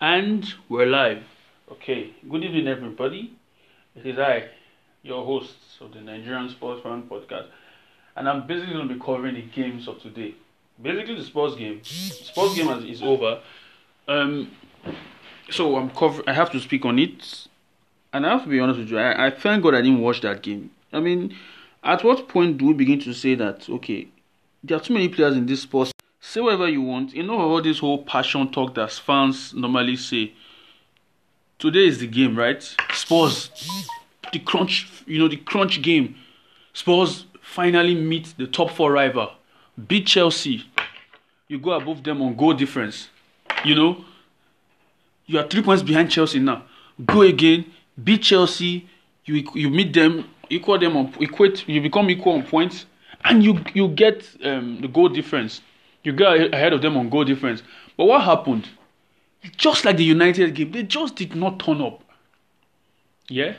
And 0.00 0.54
we're 0.68 0.86
live. 0.86 1.24
Okay, 1.72 2.12
good 2.30 2.44
evening, 2.44 2.68
everybody. 2.68 3.32
It 3.96 4.06
is 4.06 4.16
I, 4.16 4.48
your 5.02 5.24
host 5.24 5.56
of 5.80 5.92
the 5.92 6.00
Nigerian 6.00 6.48
Spurs 6.50 6.80
Fan 6.84 7.02
Podcast, 7.10 7.46
and 8.14 8.28
I'm 8.28 8.46
basically 8.46 8.74
going 8.74 8.86
to 8.86 8.94
be 8.94 9.00
covering 9.00 9.34
the 9.34 9.42
games 9.42 9.88
of 9.88 10.00
today. 10.00 10.36
Basically, 10.80 11.16
the 11.16 11.24
Spurs 11.24 11.56
game. 11.56 11.80
Spurs 11.82 12.54
game 12.54 12.68
is, 12.88 13.02
over. 13.02 13.40
Um, 14.06 14.52
so 15.50 15.74
I'm 15.74 15.90
cover. 15.90 16.22
I 16.28 16.32
have 16.32 16.52
to 16.52 16.60
speak 16.60 16.84
on 16.84 17.00
it, 17.00 17.48
and 18.12 18.24
I 18.24 18.30
have 18.30 18.44
to 18.44 18.48
be 18.48 18.60
honest 18.60 18.78
with 18.78 18.90
you. 18.90 19.00
I, 19.00 19.26
I 19.26 19.30
thank 19.30 19.64
God 19.64 19.74
I 19.74 19.82
didn't 19.82 20.00
watch 20.00 20.20
that 20.20 20.42
game. 20.42 20.70
I 20.92 21.00
mean, 21.00 21.34
at 21.82 22.04
what 22.04 22.28
point 22.28 22.58
do 22.58 22.66
we 22.66 22.72
begin 22.72 23.00
to 23.00 23.12
say 23.12 23.34
that 23.34 23.68
okay, 23.68 24.06
there 24.62 24.76
are 24.76 24.80
too 24.80 24.94
many 24.94 25.08
players 25.08 25.36
in 25.36 25.46
this 25.46 25.62
sport? 25.62 25.90
Say 26.20 26.40
whatever 26.40 26.68
you 26.68 26.82
want. 26.82 27.14
You 27.14 27.22
know 27.22 27.38
all 27.38 27.62
this 27.62 27.78
whole 27.78 28.02
passion 28.02 28.50
talk 28.50 28.74
that 28.74 28.90
fans 28.92 29.54
normally 29.54 29.96
say. 29.96 30.32
Today 31.58 31.86
is 31.86 31.98
the 31.98 32.06
game, 32.06 32.36
right? 32.36 32.62
Spurs, 32.92 33.50
the 34.32 34.38
crunch. 34.38 34.88
You 35.06 35.18
know 35.20 35.28
the 35.28 35.36
crunch 35.36 35.80
game. 35.82 36.16
Spurs 36.72 37.26
finally 37.42 37.94
meet 37.94 38.34
the 38.36 38.46
top 38.46 38.70
four 38.70 38.92
rival, 38.92 39.32
beat 39.88 40.06
Chelsea. 40.06 40.64
You 41.48 41.58
go 41.58 41.72
above 41.72 42.04
them 42.04 42.20
on 42.22 42.36
goal 42.36 42.52
difference. 42.52 43.08
You 43.64 43.74
know, 43.74 44.04
you 45.26 45.38
are 45.38 45.46
three 45.48 45.62
points 45.62 45.82
behind 45.82 46.10
Chelsea 46.10 46.38
now. 46.38 46.64
Go 47.06 47.22
again, 47.22 47.64
beat 48.02 48.22
Chelsea. 48.22 48.88
You 49.24 49.48
you 49.54 49.70
meet 49.70 49.92
them, 49.92 50.28
equal 50.50 50.78
them 50.78 50.96
on 50.96 51.12
equate. 51.20 51.66
You 51.68 51.80
become 51.80 52.10
equal 52.10 52.34
on 52.34 52.42
points, 52.44 52.86
and 53.24 53.42
you 53.42 53.60
you 53.72 53.88
get 53.88 54.28
um, 54.44 54.80
the 54.80 54.88
goal 54.88 55.08
difference. 55.08 55.60
You 56.02 56.12
get 56.12 56.54
ahead 56.54 56.72
of 56.72 56.82
them 56.82 56.96
on 56.96 57.08
goal 57.08 57.24
difference. 57.24 57.62
But 57.96 58.06
what 58.06 58.22
happened? 58.22 58.68
Just 59.56 59.84
like 59.84 59.96
the 59.96 60.04
United 60.04 60.54
game, 60.54 60.72
they 60.72 60.82
just 60.82 61.16
did 61.16 61.34
not 61.34 61.60
turn 61.60 61.80
up. 61.80 62.02
Yeah. 63.28 63.56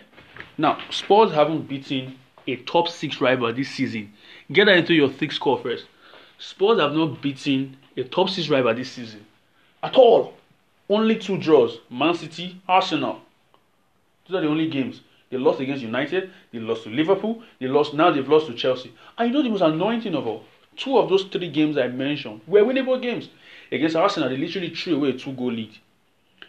Now 0.58 0.80
Spurs 0.90 1.32
haven't 1.32 1.68
beaten 1.68 2.18
a 2.48 2.56
top 2.58 2.88
six 2.90 3.22
rival 3.22 3.54
this 3.54 3.70
season. 3.70 4.14
Get 4.52 4.66
that 4.66 4.78
into 4.78 4.94
your 4.94 5.10
thick 5.10 5.32
score 5.32 5.60
first. 5.60 5.86
Spurs 6.38 6.80
have 6.80 6.94
not 6.94 7.22
beaten 7.22 7.78
a 7.96 8.04
top 8.04 8.30
six 8.30 8.50
rival 8.50 8.74
this 8.74 8.92
season 8.92 9.26
at 9.84 9.96
all. 9.96 10.34
Only 10.90 11.18
two 11.18 11.38
draws: 11.38 11.78
Man 11.90 12.16
City, 12.16 12.60
Arsenal. 12.68 13.22
Those 14.28 14.40
are 14.40 14.42
the 14.42 14.48
only 14.48 14.68
games. 14.70 15.02
They 15.30 15.38
lost 15.38 15.60
against 15.60 15.84
United. 15.84 16.32
They 16.52 16.60
lost 16.60 16.84
to 16.84 16.90
Liverpool. 16.90 17.44
They 17.60 17.68
lost. 17.68 17.94
Now 17.94 18.12
they've 18.12 18.28
lost 18.28 18.48
to 18.48 18.54
Chelsea. 18.56 18.92
And 19.18 19.30
you 19.30 19.34
know 19.34 19.44
the 19.44 19.50
most 19.50 19.62
annoying 19.62 20.02
thing 20.02 20.16
of 20.16 20.26
all. 20.26 20.44
Two 20.80 20.98
of 20.98 21.10
those 21.10 21.24
three 21.26 21.50
games 21.50 21.78
I 21.78 21.90
mentioned 21.90 22.40
were 22.48 22.62
winnable 22.62 23.02
games. 23.02 23.28
Against 23.70 23.98
Arsenal, 23.98 24.30
they 24.30 24.38
literally 24.38 24.74
threw 24.74 24.96
away 24.96 25.10
a 25.10 25.14
two-goal 25.14 25.52
lead. 25.52 25.78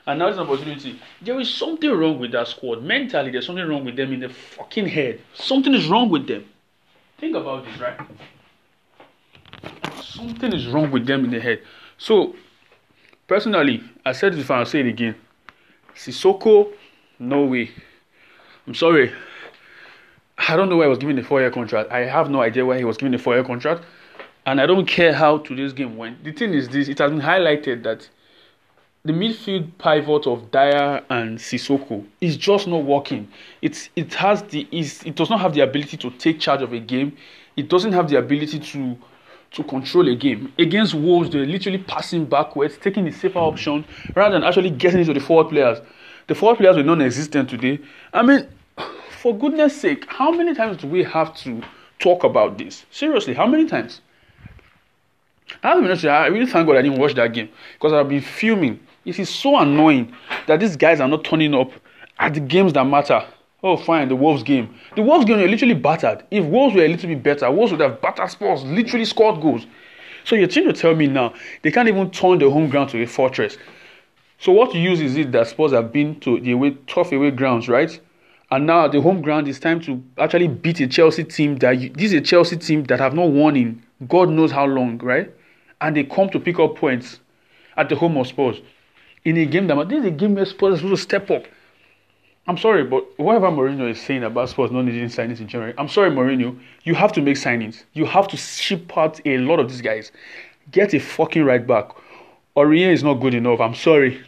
And 0.06 0.20
now 0.20 0.28
it's 0.28 0.39
an 0.39 0.45
opportunity. 0.47 1.00
There 1.20 1.39
is 1.41 1.53
something 1.53 1.91
wrong 1.91 2.20
with 2.20 2.31
that 2.33 2.47
squad. 2.47 2.83
Mentally, 2.83 3.33
there's 3.33 3.47
something 3.47 3.67
wrong 3.67 3.84
with 3.84 3.97
them 3.97 4.12
in 4.12 4.20
the 4.20 4.28
fucking 4.28 4.87
head. 4.87 5.20
Something 5.34 5.75
is 5.75 5.89
wrong 5.89 6.09
with 6.09 6.28
them. 6.28 6.45
Think 7.19 7.37
about 7.37 7.64
this, 7.64 7.78
right? 7.78 8.00
Something 10.00 10.53
is 10.53 10.69
wrong 10.69 10.91
with 10.92 11.06
them 11.06 11.25
in 11.25 11.33
the 11.33 11.41
head. 11.41 11.62
So, 11.98 12.37
personally, 13.27 13.83
I 14.06 14.12
said 14.12 14.33
this 14.33 14.41
before, 14.41 14.56
I'll 14.56 14.65
say 14.65 14.81
it 14.81 14.87
again. 14.87 15.17
Sissoko, 15.94 16.72
no 17.19 17.44
way. 17.44 17.70
I'm 18.67 18.75
sorry. 18.75 19.12
I 20.39 20.56
don't 20.56 20.69
know 20.69 20.77
why 20.78 20.84
he 20.84 20.89
was 20.89 20.98
given 20.98 21.19
a 21.19 21.22
four-year 21.25 21.50
contract. 21.50 21.91
I 21.91 22.00
have 22.06 22.31
no 22.31 22.41
idea 22.41 22.65
why 22.65 22.78
he 22.78 22.84
was 22.84 22.97
given 22.97 23.12
a 23.12 23.19
four-year 23.19 23.44
contract. 23.44 23.84
And 24.47 24.61
I 24.61 24.67
don't 24.67 24.87
care 24.87 25.13
how 25.13 25.39
today's 25.39 25.73
game 25.73 25.97
went. 25.97 26.25
The 26.25 26.33
thing 26.33 26.55
is 26.55 26.69
this, 26.69 26.89
it 26.89 26.99
has 26.99 27.11
been 27.11 27.21
highlighted 27.21 27.83
that 27.83 28.09
the 29.05 29.13
midfield 29.13 29.71
pivot 29.79 30.27
of 30.27 30.51
Dier 30.51 31.03
and 31.09 31.39
Sissoko 31.39 32.05
is 32.21 32.37
just 32.37 32.67
not 32.67 32.85
working. 32.85 33.29
It's 33.63 33.89
it 33.97 34.13
has 34.15 34.43
the 34.43 34.69
is 34.71 35.03
it 35.05 35.15
does 35.15 35.31
not 35.31 35.41
have 35.41 35.55
the 35.55 35.61
ability 35.61 35.97
to 35.99 36.11
take 36.11 36.39
charge 36.39 36.62
of 36.62 36.73
a 36.73 36.79
game. 36.79 37.17
It 37.56 37.69
doesn't 37.69 37.93
have 37.93 38.09
the 38.11 38.19
ability 38.19 38.59
to 38.61 38.97
to 39.53 39.65
control 39.65 40.09
a 40.09 40.15
game. 40.15 40.53
Against 40.59 40.95
Wolves, 40.95 41.31
they're 41.31 41.47
literally 41.47 41.79
passing 41.79 42.25
backwards, 42.25 42.79
taking 42.79 43.05
the 43.05 43.11
safer 43.11 43.39
option 43.39 43.84
rather 44.15 44.34
than 44.34 44.45
actually 44.45 44.71
getting 44.71 45.00
into 45.00 45.15
the 45.15 45.21
forward 45.21 45.49
players. 45.49 45.79
The 46.29 46.34
forward 46.34 46.59
players 46.59 46.77
were 46.77 46.83
non-existent 46.83 47.50
today. 47.50 47.81
I 48.12 48.23
mean, 48.23 48.47
for 49.23 49.37
goodness 49.37 49.81
sake, 49.81 50.05
how 50.09 50.31
many 50.31 50.55
times 50.55 50.77
do 50.77 50.87
we 50.87 51.03
have 51.05 51.34
to 51.39 51.62
talk 51.99 52.23
about 52.23 52.59
this? 52.59 52.84
Seriously, 52.91 53.34
how 53.34 53.47
many 53.47 53.67
times? 53.67 54.03
I 55.62 55.72
I 55.72 56.27
really 56.27 56.47
thank 56.47 56.66
God 56.66 56.77
I 56.77 56.83
didn't 56.83 56.99
watch 56.99 57.15
that 57.15 57.33
game 57.33 57.49
because 57.75 57.93
I've 57.93 58.09
been 58.09 58.22
fuming. 58.22 58.81
It 59.05 59.19
is 59.19 59.28
so 59.28 59.59
annoying 59.59 60.12
that 60.47 60.61
these 60.61 60.77
guys 60.77 61.00
are 61.00 61.09
not 61.09 61.25
turning 61.25 61.55
up 61.55 61.71
at 62.19 62.34
the 62.34 62.41
games 62.41 62.72
that 62.75 62.84
matter. 62.84 63.25
Oh, 63.62 63.77
fine, 63.77 64.09
the 64.09 64.16
Wolves 64.16 64.43
game. 64.43 64.75
The 64.97 65.03
Wolves 65.03 65.25
game 65.25 65.38
were 65.38 65.49
literally 65.49 65.75
battered. 65.75 66.25
If 66.31 66.44
Wolves 66.44 66.75
were 66.75 66.84
a 66.84 66.88
little 66.88 67.09
bit 67.09 67.22
better, 67.22 67.50
Wolves 67.50 67.72
would 67.72 67.81
have 67.81 68.00
battered 68.00 68.31
Spurs, 68.31 68.65
literally 68.65 69.05
scored 69.05 69.41
goals. 69.41 69.66
So 70.25 70.34
you're 70.34 70.49
trying 70.49 70.66
to 70.66 70.72
tell 70.72 70.94
me 70.94 71.06
now 71.06 71.34
they 71.62 71.71
can't 71.71 71.88
even 71.88 72.11
turn 72.11 72.38
the 72.38 72.50
home 72.50 72.69
ground 72.71 72.91
to 72.91 73.03
a 73.03 73.06
fortress. 73.06 73.59
So 74.38 74.53
what 74.53 74.75
use 74.75 75.00
is 75.00 75.17
it 75.17 75.32
that 75.32 75.49
Spurs 75.49 75.72
have 75.72 75.93
been 75.93 76.19
to 76.21 76.41
the 76.41 76.53
away, 76.53 76.77
tough 76.87 77.12
away 77.12 77.31
grounds, 77.31 77.69
right? 77.69 77.99
And 78.50 78.67
now 78.67 78.88
the 78.88 79.00
home 79.00 79.22
ground 79.22 79.47
is 79.49 79.61
time 79.61 79.81
to 79.82 80.03
actually 80.19 80.49
beat 80.49 80.81
a 80.81 80.87
Chelsea 80.87 81.25
team 81.25 81.56
that 81.56 81.78
you, 81.78 81.91
this 81.91 82.06
is 82.06 82.15
a 82.15 82.21
Chelsea 82.21 82.56
team 82.56 82.84
that 82.84 82.99
have 82.99 83.15
not 83.15 83.31
won 83.31 83.56
in 83.56 83.82
God 84.09 84.31
knows 84.31 84.50
how 84.50 84.65
long, 84.65 84.99
right? 84.99 85.31
And 85.81 85.97
they 85.97 86.05
come 86.05 86.29
to 86.31 86.41
pick 86.41 86.59
up 86.59 86.77
points 86.77 87.21
at 87.77 87.89
the 87.89 87.97
home 87.97 88.17
of 88.17 88.27
Spurs 88.27 88.61
in 89.25 89.37
a 89.37 89.47
game 89.47 89.67
that 89.67 89.89
this 89.89 90.01
is 90.01 90.07
a 90.07 90.11
game 90.11 90.35
where 90.35 90.47
Spurs 90.47 90.83
are 90.83 90.89
to 90.89 90.97
step 90.97 91.31
up. 91.31 91.45
I'm 92.47 92.57
sorry, 92.57 92.85
but 92.85 93.19
whatever 93.19 93.49
Mourinho 93.49 93.91
is 93.91 94.01
saying 94.01 94.25
about 94.25 94.49
Spurs 94.49 94.71
not 94.71 94.85
needing 94.85 95.09
signings 95.09 95.41
in 95.41 95.47
January, 95.47 95.75
I'm 95.79 95.89
sorry, 95.89 96.11
Mourinho, 96.11 96.59
you 96.85 96.95
have 96.95 97.13
to 97.13 97.23
make 97.23 97.37
signings. 97.37 97.85
You 97.93 98.07
have 98.07 98.29
to 98.29 98.37
ship 98.37 98.97
out 98.97 99.21
a 99.25 99.39
lot 99.39 99.61
of 99.61 99.69
these 99.69 99.83
guys. 99.83 100.11
Get 100.73 100.95
a 100.95 101.01
fucking 101.01 101.45
right 101.45 101.65
back. 101.65 101.91
Aurier 102.57 102.93
is 102.93 103.05
not 103.05 103.15
good 103.15 103.35
enough. 103.35 103.61
I'm 103.61 103.75
sorry. 103.75 104.25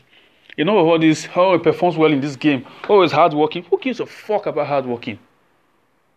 You 0.57 0.65
know 0.65 0.77
all 0.77 0.99
this, 0.99 1.25
how 1.25 1.53
he 1.55 1.59
performs 1.59 1.97
well 1.97 2.13
in 2.13 2.21
this 2.21 2.37
game. 2.37 2.67
Oh, 2.89 3.03
he's 3.03 3.13
hardworking. 3.13 3.65
Who 3.65 3.79
gives 3.79 4.01
a 4.01 4.07
fuck 4.07 4.47
about 4.47 4.67
hardworking? 4.67 5.19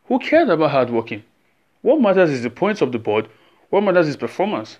Who 0.07 0.19
cares 0.19 0.49
about 0.49 0.71
hardworking? 0.71 1.23
What 1.81 2.01
matters 2.01 2.29
is 2.29 2.43
the 2.43 2.49
points 2.49 2.81
of 2.81 2.91
the 2.91 2.99
board. 2.99 3.29
What 3.69 3.81
matters 3.81 4.07
is 4.07 4.17
performance. 4.17 4.77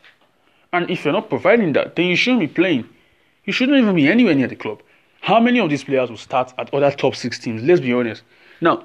And 0.75 0.91
if 0.91 1.05
you're 1.05 1.13
not 1.13 1.29
providing 1.29 1.71
that, 1.71 1.95
then 1.95 2.07
you 2.07 2.17
shouldn't 2.17 2.41
be 2.41 2.47
playing. 2.47 2.89
You 3.45 3.53
shouldn't 3.53 3.77
even 3.77 3.95
be 3.95 4.09
anywhere 4.09 4.35
near 4.35 4.49
the 4.49 4.57
club. 4.57 4.81
How 5.21 5.39
many 5.39 5.61
of 5.61 5.69
these 5.69 5.85
players 5.85 6.09
will 6.09 6.17
start 6.17 6.53
at 6.57 6.73
other 6.73 6.91
top 6.91 7.15
six 7.15 7.39
teams? 7.39 7.63
Let's 7.63 7.79
be 7.79 7.93
honest. 7.93 8.23
Now, 8.59 8.83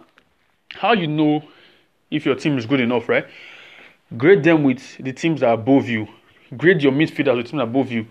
how 0.68 0.92
you 0.92 1.08
know 1.08 1.42
if 2.08 2.24
your 2.24 2.36
team 2.36 2.56
is 2.58 2.64
good 2.64 2.78
enough, 2.78 3.08
right? 3.08 3.26
Grade 4.16 4.44
them 4.44 4.62
with 4.62 4.98
the 4.98 5.12
teams 5.12 5.40
that 5.40 5.48
are 5.48 5.54
above 5.54 5.88
you. 5.88 6.06
Grade 6.56 6.80
your 6.80 6.92
midfielders 6.92 7.38
with 7.38 7.50
teams 7.50 7.60
above 7.60 7.90
you. 7.90 8.06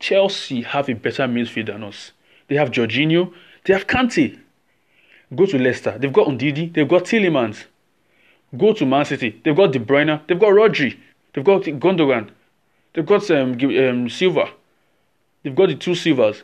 Chelsea 0.00 0.62
have 0.62 0.88
a 0.88 0.94
better 0.94 1.28
midfield 1.28 1.66
than 1.66 1.84
us. 1.84 2.10
They 2.48 2.56
have 2.56 2.72
Jorginho, 2.72 3.32
they 3.64 3.74
have 3.74 3.86
Kante. 3.86 4.40
Go 5.32 5.46
to 5.46 5.56
Leicester, 5.56 5.96
they've 5.98 6.12
got 6.12 6.26
Ndidi, 6.26 6.74
they've 6.74 6.88
got 6.88 7.04
Tielemans. 7.04 7.64
Go 8.58 8.72
to 8.72 8.84
Man 8.84 9.04
City, 9.04 9.40
they've 9.44 9.54
got 9.54 9.70
De 9.70 9.78
Bruyne, 9.78 10.20
they've 10.26 10.40
got 10.40 10.50
Rodri, 10.50 10.98
they've 11.32 11.44
got 11.44 11.62
Gundogan, 11.62 12.30
they've 12.92 13.06
got 13.06 13.30
um, 13.30 13.52
um, 13.52 14.08
Silva, 14.08 14.50
they've 15.42 15.54
got 15.54 15.68
the 15.68 15.76
two 15.76 15.94
Silvas. 15.94 16.42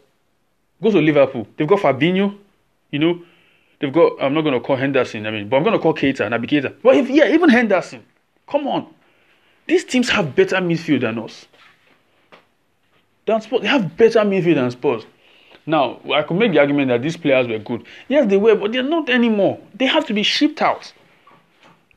Go 0.81 0.91
to 0.93 1.01
Liverpool, 1.01 1.47
they've 1.57 1.67
got 1.67 1.81
Fabinho, 1.81 2.37
you 2.91 2.99
know, 3.01 3.21
they've 3.81 3.93
got, 3.93 4.13
I'm 4.21 4.33
not 4.33 4.43
going 4.43 4.55
to 4.55 4.61
call 4.61 4.77
Henderson, 4.77 5.27
I 5.27 5.31
mean, 5.33 5.49
but 5.49 5.57
I'm 5.57 5.65
going 5.65 5.73
to 5.73 5.81
call 5.81 5.95
Keita, 5.95 6.29
Naby 6.29 6.49
Keita. 6.49 6.75
But 6.83 6.97
if, 6.97 7.11
yeah, 7.11 7.29
even 7.29 7.49
Henderson, 7.49 8.05
come 8.49 8.69
on. 8.69 8.95
These 9.67 9.85
teams 9.85 10.09
have 10.11 10.35
better 10.35 10.57
midfield 10.57 11.01
than 11.01 11.19
us 11.19 11.47
than 13.29 13.41
Spurs. 13.41 13.61
They 13.61 13.69
have 13.69 13.97
better 13.97 14.21
midfield 14.21 14.57
than 14.57 14.71
Spurs. 14.73 15.07
Now, 15.67 16.01
I 16.13 16.23
could 16.23 16.37
make 16.39 16.53
the 16.53 16.59
argument 16.59 16.89
that 16.89 17.03
these 17.03 17.17
players 17.17 17.47
were 17.47 17.59
good. 17.59 17.85
Yes, 18.09 18.29
they 18.29 18.39
were, 18.39 18.57
but 18.57 18.73
they're 18.73 18.83
not 18.83 19.09
anymore. 19.09 19.61
They 19.75 19.87
have 19.87 20.07
to 20.07 20.15
be 20.15 20.23
shipped 20.23 20.63
out. 20.63 20.93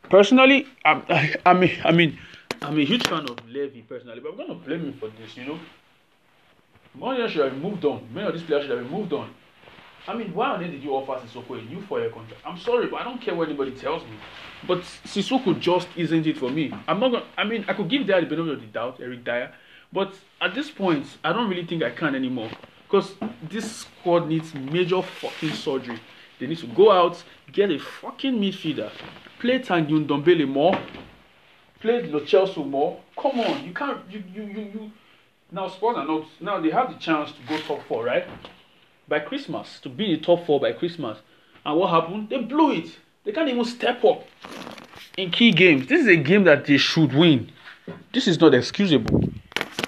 Personally, 0.10 0.68
I'm, 0.86 1.04
I, 1.10 1.36
I 1.46 1.54
mean, 1.54 1.72
I 1.84 1.92
mean, 1.92 2.20
I'm 2.64 2.78
a 2.78 2.86
huge 2.86 3.08
fan 3.08 3.28
of 3.28 3.38
Levy 3.50 3.82
personally, 3.82 4.20
but 4.20 4.30
I'm 4.30 4.38
going 4.38 4.50
to 4.50 4.54
blame 4.54 4.82
him 4.82 4.94
for 4.94 5.10
this. 5.20 5.36
You 5.36 5.46
know, 5.46 5.60
Mourinho 6.98 7.28
should 7.28 7.52
have 7.52 7.58
moved 7.58 7.84
on. 7.86 8.08
Many 8.14 8.28
of 8.28 8.34
these 8.34 8.44
players 8.44 8.68
should 8.68 8.78
have 8.78 8.90
moved 8.90 9.14
on. 9.14 9.34
I 10.08 10.16
mean, 10.16 10.34
why 10.34 10.50
on 10.50 10.64
earth 10.64 10.70
did 10.70 10.84
you 10.84 10.92
offer 10.92 11.26
Sissoko 11.26 11.60
a 11.60 11.64
new 11.64 11.82
four-year 11.82 12.12
contract? 12.12 12.42
I'm 12.46 12.60
sorry, 12.60 12.88
but 12.88 13.02
I 13.02 13.04
don't 13.04 13.20
care 13.20 13.34
what 13.34 13.48
anybody 13.48 13.72
tells 13.72 14.04
me. 14.04 14.12
But 14.68 14.82
Sissoko 15.06 15.60
just 15.60 15.88
isn't 15.96 16.28
it 16.28 16.38
for 16.38 16.52
me. 16.52 16.72
I'm 16.88 17.00
not 17.00 17.12
going. 17.12 17.24
I 17.36 17.44
mean, 17.46 17.66
I 17.68 17.74
could 17.74 17.90
give 17.90 18.06
Dier 18.06 18.22
the 18.22 18.28
benefit 18.28 18.54
of 18.54 18.62
the 18.62 18.68
doubt, 18.68 19.00
Eric 19.02 19.24
Dier. 19.24 19.52
But 19.92 20.14
at 20.40 20.54
this 20.54 20.70
point, 20.70 21.06
I 21.24 21.34
don't 21.34 21.50
really 21.50 21.66
think 21.66 21.82
I 21.82 21.90
can 21.90 22.14
anymore. 22.14 22.52
Because 22.88 23.16
this 23.50 23.78
squad 23.78 24.28
needs 24.28 24.54
major 24.54 25.02
fucking 25.02 25.54
surgery. 25.54 26.00
They 26.40 26.48
need 26.48 26.60
to 26.60 26.68
go 26.68 26.92
out, 26.92 27.24
get 27.52 27.72
a 27.72 27.80
fucking 27.80 28.34
midfielder, 28.34 28.92
play 29.40 29.60
Tanguy 29.60 30.06
Ndombele 30.06 30.48
more, 30.48 30.78
play 31.82 32.04
Lo 32.04 32.22
Celso 32.22 32.66
more. 32.68 33.00
Come 33.18 33.40
on, 33.40 33.66
you 33.66 33.74
can't. 33.74 34.00
You 34.10 34.24
you 34.34 34.44
you 34.44 34.62
you. 34.74 34.92
Now 35.52 35.68
Spurs 35.68 35.98
are 35.98 36.06
not. 36.06 36.26
Now 36.40 36.60
they 36.60 36.70
have 36.70 36.94
the 36.94 37.00
chance 37.00 37.32
to 37.32 37.42
go 37.48 37.60
top 37.62 37.86
four, 37.88 38.06
right? 38.06 38.26
By 39.08 39.20
Christmas, 39.20 39.80
to 39.82 39.90
be 39.90 40.06
in 40.06 40.20
the 40.20 40.26
top 40.26 40.46
four 40.46 40.60
by 40.60 40.72
Christmas. 40.74 41.18
And 41.66 41.78
what 41.78 41.90
happened? 41.90 42.30
They 42.30 42.38
blew 42.38 42.72
it. 42.72 42.98
They 43.24 43.32
can't 43.32 43.50
even 43.50 43.66
step 43.66 44.04
up 44.04 44.24
in 45.18 45.32
key 45.32 45.52
games. 45.52 45.88
This 45.88 46.02
is 46.02 46.08
a 46.08 46.16
game 46.16 46.44
that 46.46 46.66
they 46.66 46.78
should 46.78 47.14
win. 47.14 47.52
This 48.14 48.28
is 48.28 48.40
not 48.40 48.54
excusable. 48.54 49.24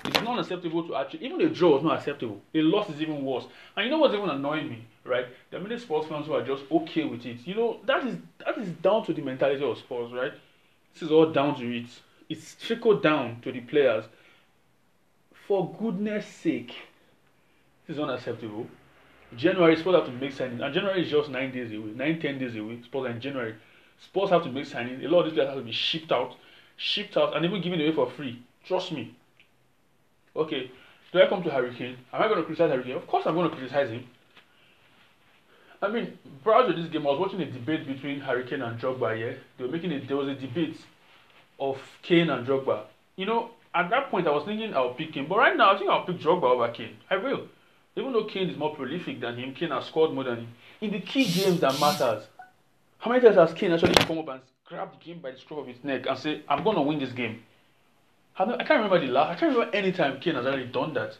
It's 0.05 0.21
not 0.21 0.39
acceptable 0.39 0.85
to 0.87 0.95
actually. 0.95 1.25
Even 1.25 1.41
a 1.41 1.49
draw 1.49 1.75
was 1.75 1.83
not 1.83 1.97
acceptable. 1.97 2.41
A 2.53 2.61
loss 2.61 2.89
is 2.89 3.01
even 3.01 3.23
worse. 3.23 3.45
And 3.75 3.85
you 3.85 3.91
know 3.91 3.99
what's 3.99 4.13
even 4.13 4.29
annoying 4.29 4.69
me, 4.69 4.85
right? 5.05 5.25
There 5.49 5.59
are 5.59 5.63
many 5.63 5.79
Spurs 5.79 6.05
fans 6.07 6.27
who 6.27 6.33
are 6.33 6.43
just 6.43 6.63
okay 6.71 7.05
with 7.05 7.25
it. 7.25 7.37
You 7.45 7.55
know 7.55 7.77
that 7.85 8.05
is 8.05 8.17
that 8.45 8.57
is 8.57 8.69
down 8.81 9.05
to 9.05 9.13
the 9.13 9.21
mentality 9.21 9.63
of 9.63 9.77
Spurs, 9.77 10.11
right? 10.11 10.33
This 10.93 11.03
is 11.03 11.11
all 11.11 11.31
down 11.31 11.59
to 11.59 11.77
it. 11.77 11.87
It's 12.29 12.55
trickled 12.55 13.03
down 13.03 13.41
to 13.41 13.51
the 13.51 13.61
players. 13.61 14.05
For 15.47 15.75
goodness 15.79 16.25
sake, 16.25 16.73
this 17.87 17.97
is 17.97 17.99
unacceptable. 17.99 18.67
January, 19.35 19.75
Spurs 19.75 19.95
have 19.95 20.05
to 20.05 20.11
make 20.11 20.33
signings, 20.33 20.63
and 20.63 20.73
January 20.73 21.03
is 21.03 21.11
just 21.11 21.29
nine 21.29 21.51
days 21.51 21.71
away, 21.71 21.91
nine 21.95 22.19
ten 22.19 22.37
days 22.39 22.55
away. 22.55 22.79
Spurs 22.83 23.09
in 23.11 23.19
January, 23.19 23.55
Spurs 23.99 24.29
have 24.29 24.43
to 24.43 24.51
make 24.51 24.65
signings. 24.65 25.03
A 25.03 25.07
lot 25.07 25.21
of 25.21 25.25
these 25.25 25.33
players 25.33 25.49
have 25.49 25.57
to 25.57 25.65
be 25.65 25.71
shipped 25.71 26.11
out, 26.11 26.35
shipped 26.77 27.17
out, 27.17 27.35
and 27.35 27.43
even 27.43 27.61
given 27.61 27.81
away 27.81 27.93
for 27.93 28.09
free. 28.09 28.41
Trust 28.63 28.91
me. 28.91 29.15
Okay, 30.35 30.71
do 31.11 31.21
I 31.21 31.27
come 31.27 31.43
to 31.43 31.51
Harry 31.51 31.73
Kane? 31.75 31.97
Am 32.13 32.21
I 32.21 32.27
going 32.27 32.39
to 32.39 32.45
criticize 32.45 32.71
Harry 32.71 32.83
Kane? 32.83 32.95
Of 32.95 33.07
course, 33.07 33.25
I'm 33.25 33.35
going 33.35 33.49
to 33.49 33.55
criticize 33.55 33.89
him. 33.89 34.05
I 35.83 35.89
mean, 35.89 36.17
prior 36.45 36.65
to 36.65 36.73
this 36.73 36.89
game, 36.89 37.05
I 37.05 37.09
was 37.09 37.19
watching 37.19 37.41
a 37.41 37.45
debate 37.45 37.85
between 37.85 38.21
Harry 38.21 38.45
Kane 38.45 38.61
and 38.61 38.79
Drogba. 38.79 39.19
Yeah, 39.19 39.33
they 39.57 39.65
were 39.65 39.69
making 39.69 39.91
it. 39.91 40.07
There 40.07 40.15
was 40.15 40.29
a 40.29 40.35
debate 40.35 40.77
of 41.59 41.77
Kane 42.01 42.29
and 42.29 42.47
Drogba. 42.47 42.85
You 43.17 43.25
know, 43.25 43.51
at 43.75 43.89
that 43.89 44.09
point, 44.09 44.25
I 44.25 44.31
was 44.31 44.45
thinking 44.45 44.73
I'll 44.73 44.93
pick 44.93 45.13
him, 45.13 45.27
but 45.27 45.37
right 45.37 45.57
now, 45.57 45.75
I 45.75 45.77
think 45.77 45.89
I'll 45.89 46.05
pick 46.05 46.19
Drogba 46.19 46.43
over 46.43 46.69
Kane. 46.69 46.95
I 47.09 47.17
will. 47.17 47.47
Even 47.97 48.13
though 48.13 48.23
Kane 48.23 48.49
is 48.49 48.57
more 48.57 48.73
prolific 48.73 49.19
than 49.19 49.35
him, 49.35 49.53
Kane 49.53 49.71
has 49.71 49.85
scored 49.87 50.13
more 50.13 50.23
than 50.23 50.37
him. 50.37 50.47
In 50.79 50.91
the 50.91 51.01
key 51.01 51.25
games 51.25 51.59
that 51.59 51.77
matters, 51.81 52.27
how 52.99 53.11
many 53.11 53.21
times 53.21 53.35
has 53.35 53.53
Kane 53.53 53.73
actually 53.73 53.95
come 53.95 54.19
up 54.19 54.29
and 54.29 54.41
grabbed 54.63 55.01
the 55.01 55.03
game 55.03 55.19
by 55.19 55.31
the 55.31 55.37
scruff 55.37 55.59
of 55.59 55.67
his 55.67 55.83
neck 55.83 56.05
and 56.07 56.17
say, 56.17 56.43
I'm 56.47 56.63
going 56.63 56.77
to 56.77 56.81
win 56.81 56.99
this 56.99 57.11
game? 57.11 57.43
I, 58.37 58.45
I 58.45 58.63
can't 58.63 58.81
remember 58.81 58.99
the 59.05 59.11
last, 59.11 59.31
I 59.31 59.35
can't 59.35 59.53
remember 59.53 59.75
any 59.75 59.91
time 59.91 60.21
Kane 60.21 60.35
has 60.35 60.45
actually 60.45 60.67
done 60.67 60.93
that. 60.93 61.17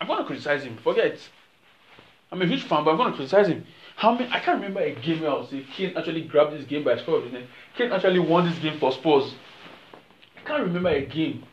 I'm 0.00 0.08
going 0.08 0.18
to 0.18 0.24
criticize 0.24 0.64
him. 0.64 0.76
Forget 0.76 1.20
I'm 2.32 2.42
a 2.42 2.46
huge 2.46 2.62
fan, 2.62 2.84
but 2.84 2.92
I'm 2.92 2.96
going 2.96 3.10
to 3.10 3.16
criticize 3.16 3.48
him. 3.48 3.66
How 3.96 4.12
many? 4.12 4.30
I 4.30 4.40
can't 4.40 4.60
remember 4.60 4.80
a 4.80 4.94
game 4.94 5.20
where 5.20 5.30
I 5.30 5.38
would 5.38 5.50
say 5.50 5.64
Kane 5.74 5.96
actually 5.96 6.22
grabbed 6.22 6.52
this 6.52 6.64
game 6.64 6.84
by 6.84 6.94
the 6.94 7.00
scruff 7.00 7.18
of 7.18 7.24
his 7.24 7.32
neck. 7.32 7.44
Kane 7.76 7.92
actually 7.92 8.20
won 8.20 8.48
this 8.48 8.58
game 8.58 8.78
for 8.78 8.92
Spurs. 8.92 9.34
I 10.36 10.40
can't 10.46 10.62
remember 10.62 10.90
a 10.90 11.04
game 11.04 11.44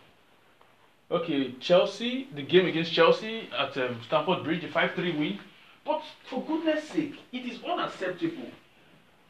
Okay, 1.09 1.53
Chelsea, 1.61 2.27
the 2.35 2.41
game 2.41 2.65
against 2.65 2.91
Chelsea 2.91 3.47
at 3.57 3.77
um, 3.77 3.97
Stamford 4.05 4.43
Bridge, 4.43 4.65
a 4.65 4.67
5 4.67 4.91
3 4.93 5.17
win. 5.17 5.39
But 5.85 6.03
for 6.29 6.43
goodness 6.43 6.89
sake, 6.89 7.15
it 7.31 7.45
is 7.45 7.63
unacceptable. 7.63 8.49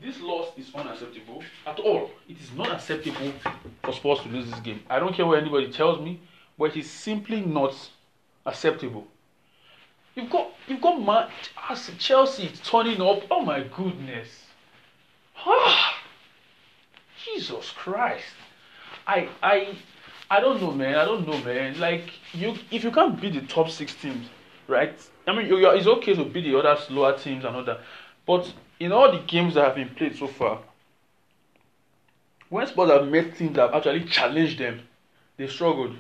This 0.02 0.20
loss 0.20 0.58
is 0.58 0.74
unacceptable 0.74 1.44
at 1.68 1.80
all. 1.80 2.10
It 2.28 2.42
is 2.42 2.52
not 2.54 2.72
acceptable 2.72 3.32
for 3.84 3.94
Spurs 3.94 4.22
to 4.22 4.30
lose 4.30 4.50
this 4.50 4.60
game. 4.62 4.80
I 4.90 4.98
don't 5.00 5.14
care 5.14 5.28
what 5.28 5.38
anybody 5.38 5.72
tells 5.72 6.02
me, 6.02 6.20
but 6.58 6.76
it 6.76 6.78
is 6.78 6.90
simply 6.90 7.42
not 7.42 7.76
acceptable. 8.44 9.06
You've 10.18 10.32
got 10.32 10.50
you've 10.68 10.82
got 10.82 11.00
man, 11.00 11.30
Chelsea 12.00 12.52
turning 12.64 13.00
up. 13.00 13.22
Oh 13.30 13.42
my 13.42 13.64
goodness. 13.64 14.28
Ah, 15.46 16.02
Jesus 17.24 17.70
Christ. 17.70 18.26
I 19.06 19.30
I 19.44 19.78
I 20.32 20.40
don't 20.40 20.60
know, 20.60 20.72
man. 20.72 20.96
I 20.96 21.06
don't 21.06 21.28
know, 21.28 21.38
man. 21.44 21.80
Like 21.80 22.10
you, 22.34 22.56
if 22.72 22.84
you 22.84 22.90
can't 22.90 23.22
beat 23.22 23.36
the 23.36 23.42
top 23.42 23.70
six 23.70 23.94
teams, 23.94 24.28
right? 24.68 24.96
I 25.28 25.36
mean, 25.36 25.46
you, 25.46 25.70
it's 25.70 25.86
okay 25.86 26.16
to 26.16 26.26
beat 26.26 26.46
the 26.46 26.58
other 26.58 26.82
slower 26.82 27.16
teams 27.16 27.46
and 27.46 27.56
all 27.56 27.64
that, 27.66 27.82
but 28.26 28.52
in 28.80 28.92
all 28.92 29.12
the 29.12 29.20
games 29.20 29.54
that 29.54 29.66
have 29.66 29.76
been 29.76 29.90
played 29.90 30.18
so 30.18 30.26
far, 30.26 30.62
when 32.50 32.66
Spurs 32.66 32.90
have 32.90 33.08
met 33.08 33.38
teams 33.38 33.56
that 33.56 33.72
have 33.72 33.76
actually 33.76 34.06
challenged 34.06 34.58
them, 34.58 34.82
they 35.38 35.48
struggled. 35.48 35.96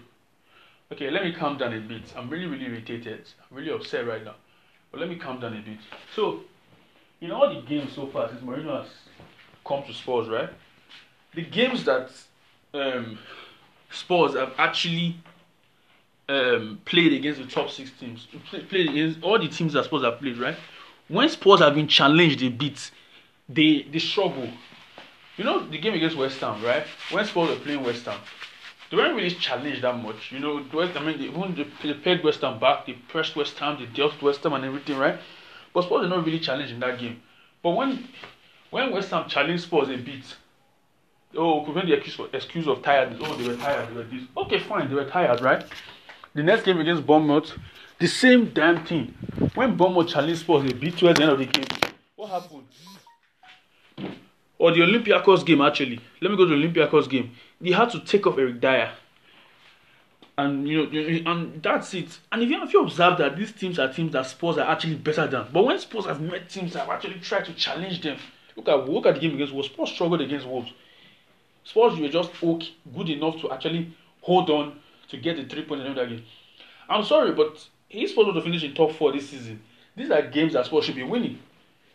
Okay, 0.92 1.10
let 1.10 1.24
me 1.24 1.34
calm 1.34 1.57
down 1.57 1.74
a 1.74 1.81
bit. 1.81 2.13
I'm 2.16 2.30
really, 2.30 2.45
really 2.45 2.66
irritated. 2.66 3.28
I'm 3.50 3.57
really 3.57 3.72
upset 3.72 4.07
right 4.07 4.24
now. 4.24 4.36
But 4.92 5.01
let 5.01 5.10
me 5.10 5.18
calm 5.18 5.39
down 5.39 5.57
a 5.57 5.62
bit. 5.62 5.80
So, 6.16 6.42
in 7.19 7.31
all 7.31 7.54
the 7.54 7.62
games 7.62 7.92
so 7.94 8.07
far 8.07 8.30
since 8.30 8.42
Mourinho 8.42 8.81
has 8.81 8.89
come 9.66 9.84
to 9.84 9.94
Spurs, 9.94 10.30
right? 10.30 10.50
The 11.36 11.42
games 11.42 11.84
that 11.84 12.10
um, 12.74 13.19
Spurs 13.92 14.36
have 14.36 14.54
actually 14.57 15.18
um, 16.30 16.80
played 16.86 17.12
against 17.13 17.42
the 17.42 17.48
top 17.48 17.69
six 17.69 17.92
teams, 18.00 18.28
played 18.69 18.90
against 18.90 19.22
all 19.22 19.38
the 19.38 19.50
teams 19.50 19.74
that 19.74 19.86
Spurs 19.86 20.04
have 20.04 20.19
played, 20.19 20.38
right? 20.38 20.56
When 21.10 21.28
Spurs 21.28 21.60
have 21.60 21.75
been 21.75 21.88
challenged 21.88 22.42
a 22.44 22.50
bit, 22.50 22.92
they 23.50 23.86
they 23.92 24.00
struggle. 24.00 24.50
You 25.38 25.44
know 25.44 25.68
the 25.68 25.78
game 25.78 25.94
against 25.94 26.18
West 26.18 26.40
Ham, 26.40 26.63
right? 26.63 26.86
When 27.12 27.25
Spurs 27.25 27.50
were 27.50 27.56
playing 27.56 27.83
West 27.83 28.06
Ham, 28.06 28.19
they 28.89 28.98
weren't 28.98 29.16
really 29.16 29.31
challenged 29.31 29.81
that 29.81 30.01
much. 30.01 30.31
You 30.31 30.39
know, 30.39 30.63
West, 30.74 30.98
I 30.98 31.04
mean, 31.04 31.18
they, 31.18 31.25
even 31.25 31.56
they, 31.56 31.88
they 31.88 31.94
played 32.00 32.24
West 32.24 32.42
Ham 32.42 32.60
back, 32.60 32.86
they 32.86 32.94
pressed 32.94 33.36
West 33.36 33.57
Ham, 33.60 33.78
they 33.80 33.86
dealt 33.86 34.22
West 34.22 34.44
Ham 34.44 34.54
and 34.54 34.66
everything, 34.66 34.98
right? 34.98 35.19
But 35.74 35.84
Spurs 35.84 36.06
are 36.06 36.10
not 36.10 36.25
really 36.25 36.39
challenged 36.39 36.74
in 36.74 36.80
that 36.80 37.00
game. 37.00 37.22
But 37.62 37.72
when 37.72 38.07
when 38.69 38.92
West 38.92 39.12
Ham 39.12 39.28
challenged 39.30 39.63
Spurs 39.63 39.89
a 39.89 39.98
bit, 39.98 40.24
oh, 41.36 41.62
prevent 41.62 41.88
the 41.88 41.94
excuse, 41.94 42.30
excuse 42.34 42.68
of 42.68 42.81
tiredness. 42.81 43.22
Oh, 43.24 43.36
they 43.36 43.48
were 43.48 43.56
tired. 43.56 43.89
They 43.89 43.95
were 43.95 44.04
this. 44.04 44.24
Okay, 44.36 44.60
fine. 44.60 44.90
They 44.90 44.95
were 44.95 45.10
tired, 45.10 45.42
right? 45.42 45.66
The 46.33 46.44
next 46.44 46.63
game 46.63 46.80
against 46.80 47.06
Bournemouth, 47.06 47.51
the 48.00 48.07
same 48.07 48.51
damn 48.51 48.86
thing. 48.86 49.13
When 49.56 49.75
Bournemouth 49.75 50.10
challenged 50.10 50.42
Spurs, 50.42 50.63
they 50.63 50.74
beat 50.74 50.98
towards 50.98 51.18
the 51.18 51.24
end 51.24 51.33
of 51.33 51.40
the 51.40 51.45
game. 51.45 51.66
What 52.16 52.30
happened? 52.30 52.68
Or 54.60 54.72
the 54.72 54.81
Olympiacos 54.81 55.45
game, 55.45 55.62
actually. 55.62 56.00
Let 56.22 56.31
me 56.31 56.38
go 56.38 56.45
to 56.45 56.50
the 56.50 56.68
Olympiacos 56.68 57.10
game. 57.10 57.31
They 57.59 57.71
had 57.71 57.89
to 57.92 58.00
take 58.00 58.27
off 58.27 58.38
Eric 58.38 58.62
Dier. 58.62 58.92
And 60.38 60.68
you 60.68 60.86
know, 60.86 61.31
and 61.31 61.63
that's 61.63 61.94
it. 61.95 62.19
And 62.31 62.44
if 62.44 62.50
you 62.50 62.63
if 62.63 62.71
you 62.71 62.83
observe 62.83 63.18
that 63.18 63.36
these 63.36 63.51
teams 63.51 63.80
are 63.80 63.92
teams 63.92 64.13
that 64.13 64.27
Spurs 64.27 64.59
are 64.59 64.69
actually 64.69 64.95
better 64.95 65.25
than, 65.25 65.48
but 65.51 65.65
when 65.65 65.80
Spurs 65.80 66.06
have 66.06 66.21
met 66.21 66.48
teams 66.48 66.74
that 66.74 66.81
have 66.81 66.89
actually 66.89 67.19
tried 67.19 67.45
to 67.45 67.54
challenge 67.56 68.01
them, 68.01 68.18
look 68.56 68.68
at 68.69 68.88
look 68.88 69.07
at 69.07 69.15
the 69.15 69.21
game 69.21 69.33
against 69.33 69.54
Wolves. 69.54 69.69
Spurs 69.69 69.92
struggled 69.92 70.21
against 70.21 70.45
Wolves. 70.45 70.71
Spurs 71.63 72.00
were 72.00 72.07
just 72.07 72.31
okay, 72.44 72.69
good 72.95 73.09
enough 73.09 73.42
to 73.42 73.51
actually 73.51 73.92
hold 74.21 74.50
on 74.51 74.80
to 75.09 75.18
get 75.18 75.38
the 75.38 75.45
three 75.45 75.63
points 75.63 75.86
in 75.86 75.95
that 75.95 76.07
game. 76.07 76.24
I'm 76.88 77.04
sorry, 77.04 77.31
but 77.31 77.68
he's 77.89 78.12
supposed 78.12 78.36
to 78.36 78.42
finish 78.42 78.63
in 78.63 78.75
top 78.75 78.92
four 78.92 79.12
this 79.12 79.30
season. 79.30 79.59
These 79.95 80.11
are 80.11 80.21
games 80.21 80.54
that 80.54 80.68
Spurs 80.68 80.85
should 80.85 80.95
be 80.95 81.04
winning. 81.04 81.40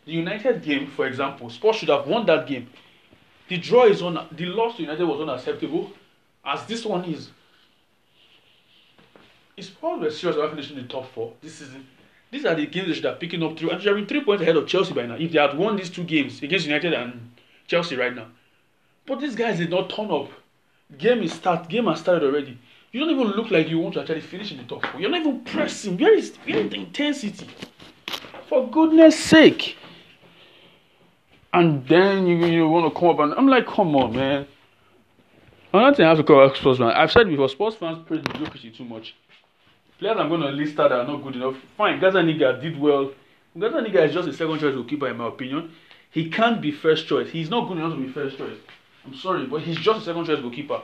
The 0.05 0.13
United 0.13 0.63
game, 0.63 0.89
for 0.89 1.07
example, 1.07 1.49
Spurs 1.49 1.77
should 1.77 1.91
have 1.91 2.09
won 2.09 2.27
that 2.27 2.49
game. 2.49 2.69
The 3.49 3.59
draw 3.59 3.85
is 3.85 4.03
on. 4.03 4.27
The 4.33 4.47
loss 4.47 4.77
to 4.77 4.83
United 4.83 5.05
was 5.05 5.21
unacceptable, 5.21 5.93
as 6.45 6.65
this 6.67 6.85
one 6.85 7.05
is. 7.05 7.31
It's 9.57 9.71
were 9.83 10.11
serious 10.11 10.37
about 10.37 10.51
finishing 10.51 10.77
the 10.77 10.85
top 10.85 11.13
four 11.13 11.35
this 11.43 11.57
season, 11.57 11.87
these 12.33 12.47
are 12.47 12.55
the 12.55 12.67
games 12.67 12.89
they 12.89 12.95
should 12.95 13.05
have 13.05 13.21
picking 13.21 13.43
up 13.43 13.59
through. 13.59 13.71
And 13.71 13.83
they 13.83 13.91
are 13.91 14.05
three 14.07 14.25
points 14.25 14.43
ahead 14.43 14.57
of 14.57 14.67
Chelsea 14.67 14.95
by 14.95 15.05
now. 15.05 15.17
If 15.17 15.33
they 15.33 15.39
had 15.39 15.57
won 15.57 15.77
these 15.77 15.91
two 15.91 16.05
games 16.05 16.43
against 16.43 16.67
United 16.67 16.95
and 16.95 17.31
Chelsea 17.67 17.95
right 17.95 18.15
now, 18.15 18.29
but 19.07 19.21
these 19.21 19.35
guys 19.35 19.59
did 19.59 19.69
not 19.69 19.91
turn 19.91 20.11
up. 20.11 20.31
Game 20.97 21.23
is 21.23 21.35
start. 21.35 21.69
Game 21.69 21.87
has 21.87 22.01
started 22.01 22.25
already. 22.25 22.59
You 22.91 23.01
don't 23.01 23.11
even 23.11 23.29
look 23.29 23.51
like 23.51 23.69
you 23.69 23.79
want 23.79 23.95
to 23.95 24.01
actually 24.01 24.23
finish 24.23 24.51
in 24.51 24.59
the 24.59 24.65
top 24.65 24.85
four. 24.87 25.01
You're 25.01 25.11
not 25.11 25.21
even 25.21 25.41
pressing. 25.41 25.99
Where 25.99 26.15
is, 26.15 26.37
where 26.45 26.59
is 26.59 26.71
the 26.71 26.77
intensity? 26.77 27.49
For 28.49 28.69
goodness 28.69 29.19
sake. 29.19 29.77
And 31.53 31.87
then 31.87 32.27
you, 32.27 32.47
you 32.47 32.69
want 32.69 32.93
to 32.93 32.99
come 32.99 33.11
up 33.11 33.19
and 33.21 33.35
I'm 33.35 33.47
like, 33.47 33.67
come 33.67 33.95
on, 33.97 34.15
man. 34.15 34.47
Another 35.73 35.97
thing 35.97 36.07
I 36.07 36.11
have 36.11 36.19
to 36.19 36.25
call 36.25 36.55
Spurs 36.55 36.79
fans. 36.79 36.93
I've 36.95 37.11
said 37.13 37.29
before, 37.29 37.49
Spurs 37.49 37.75
fans 37.75 37.99
praise 38.07 38.23
mediocrity 38.25 38.71
too 38.71 38.85
much. 38.85 39.15
Players 39.99 40.17
I'm 40.19 40.29
going 40.29 40.41
to 40.41 40.49
list 40.49 40.77
that 40.77 40.93
are 40.93 41.07
not 41.07 41.23
good 41.23 41.37
enough. 41.37 41.57
Fine, 41.77 42.01
Gazzaniga 42.01 42.61
did 42.61 42.79
well. 42.79 43.13
Gazzaniga 43.57 44.07
is 44.07 44.15
just 44.15 44.29
a 44.29 44.33
second 44.33 44.61
choice 44.61 44.75
goalkeeper 44.75 45.09
in 45.09 45.17
my 45.17 45.29
opinion. 45.29 45.73
He 46.11 46.31
can't 46.31 46.61
be 46.61 46.73
first 46.73 47.07
choice. 47.07 47.31
He's 47.31 47.49
not 47.49 47.69
good 47.69 47.79
enough 47.79 47.93
to 47.93 48.01
be 48.01 48.09
first 48.09 48.37
choice. 48.37 48.59
I'm 49.05 49.15
sorry, 49.15 49.47
but 49.47 49.63
he's 49.63 49.79
just 49.79 50.03
a 50.03 50.05
second 50.05 50.27
choice 50.27 50.41
goalkeeper. 50.41 50.83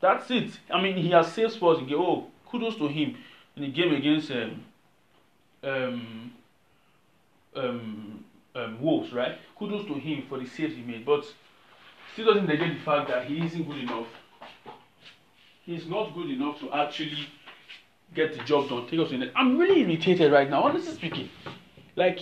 That's 0.00 0.30
it. 0.30 0.58
I 0.70 0.82
mean, 0.82 0.96
he 0.96 1.10
has 1.10 1.32
saved 1.32 1.58
game. 1.60 1.94
Oh, 1.94 2.26
kudos 2.46 2.76
to 2.76 2.88
him 2.88 3.16
in 3.56 3.62
the 3.62 3.68
game 3.68 3.94
against 3.94 4.30
um, 4.30 4.64
um, 5.62 6.32
um, 7.56 8.24
um, 8.54 8.80
Wolves, 8.80 9.12
right? 9.12 9.38
Kudos 9.58 9.86
to 9.86 9.94
him 9.94 10.24
for 10.28 10.38
the 10.38 10.46
saves 10.46 10.74
he 10.74 10.82
made, 10.82 11.04
but 11.04 11.24
still 12.12 12.26
doesn't 12.26 12.46
negate 12.46 12.78
the 12.78 12.84
fact 12.84 13.08
that 13.08 13.26
he 13.26 13.44
isn't 13.44 13.68
good 13.68 13.78
enough. 13.78 14.06
He's 15.62 15.86
not 15.86 16.14
good 16.14 16.30
enough 16.30 16.60
to 16.60 16.72
actually 16.72 17.28
get 18.14 18.36
the 18.36 18.44
job 18.44 18.68
done. 18.68 18.86
Take 18.88 19.00
us 19.00 19.10
in. 19.10 19.30
I'm 19.34 19.58
really 19.58 19.80
irritated 19.80 20.30
right 20.30 20.48
now, 20.48 20.62
honestly 20.62 20.92
speaking. 20.92 21.30
Like, 21.96 22.20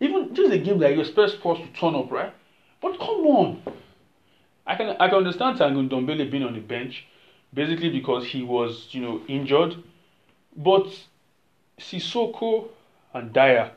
even 0.00 0.34
this 0.34 0.46
is 0.46 0.52
a 0.52 0.58
game 0.58 0.78
that 0.78 0.94
you 0.94 1.00
expect 1.00 1.32
Spurs 1.32 1.58
to 1.58 1.66
turn 1.78 1.94
up, 1.94 2.10
right? 2.10 2.32
But 2.80 2.98
come 2.98 3.26
on. 3.26 3.62
I 4.66 4.74
can 4.76 4.96
I 4.98 5.08
can 5.08 5.18
understand 5.18 5.58
Tanguy 5.58 5.88
Ndombele 5.88 6.30
being 6.30 6.44
on 6.44 6.54
the 6.54 6.60
bench, 6.60 7.04
basically 7.52 7.90
because 7.90 8.26
he 8.26 8.42
was, 8.42 8.88
you 8.92 9.00
know, 9.00 9.20
injured. 9.28 9.76
But 10.56 10.86
Sissoko 11.78 12.68
and 13.12 13.32
Dier, 13.32 13.72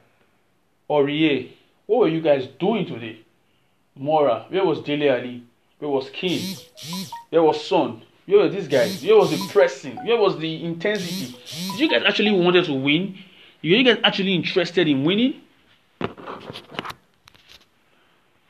Aurier, 0.89 1.51
what 1.85 1.99
were 1.99 2.07
you 2.07 2.21
guys 2.21 2.47
doing 2.59 2.85
today? 2.85 3.19
Moura, 3.99 4.49
where 4.51 4.65
was 4.65 4.81
Dele 4.81 5.09
Alli? 5.09 5.43
Where 5.79 5.89
was 5.89 6.09
King? 6.09 6.55
Where 7.29 7.43
was 7.43 7.63
Son? 7.65 8.01
Where 8.25 8.39
were 8.39 8.49
these 8.49 8.67
guys? 8.67 9.03
Where 9.03 9.17
was 9.17 9.31
the 9.31 9.47
pressing? 9.51 9.95
Where 9.97 10.17
was 10.17 10.37
the 10.37 10.63
intensity? 10.63 11.37
Did 11.71 11.79
you 11.79 11.89
guys 11.89 12.03
actually 12.07 12.31
wanted 12.31 12.65
to 12.65 12.73
win? 12.73 13.17
Were 13.63 13.69
you 13.69 13.83
guys 13.83 13.97
actually 14.03 14.33
interested 14.33 14.87
in 14.87 15.03
winning? 15.03 15.41